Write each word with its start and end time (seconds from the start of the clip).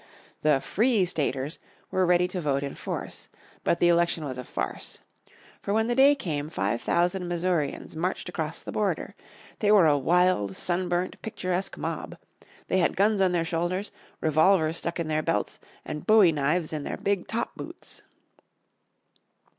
The 0.41 0.59
"Free 0.61 1.05
Staters" 1.05 1.59
were 1.91 1.99
already 1.99 2.27
to 2.29 2.41
vote 2.41 2.63
in 2.63 2.73
force. 2.73 3.29
But 3.63 3.79
the 3.79 3.87
election 3.87 4.25
was 4.25 4.39
a 4.39 4.43
farce. 4.43 5.01
For 5.61 5.75
when 5.75 5.85
the 5.85 5.93
day 5.93 6.15
came, 6.15 6.49
five 6.49 6.81
thousand 6.81 7.27
Missourians 7.27 7.95
marched 7.95 8.27
across 8.27 8.63
the 8.63 8.71
border. 8.71 9.13
They 9.59 9.71
were 9.71 9.85
a 9.85 9.99
wild, 9.99 10.55
sunburned, 10.57 11.21
picturesque 11.21 11.77
mob. 11.77 12.17
They 12.67 12.79
had 12.79 12.97
guns 12.97 13.21
on 13.21 13.31
their 13.31 13.45
shoulders, 13.45 13.91
revolvers 14.21 14.77
stuck 14.77 14.99
in 14.99 15.07
their 15.07 15.21
belts 15.21 15.59
and 15.85 16.07
bowie 16.07 16.31
knives 16.31 16.73
in 16.73 16.81
their 16.81 16.97
big 16.97 17.27
top 17.27 17.51
boots. 17.55 18.01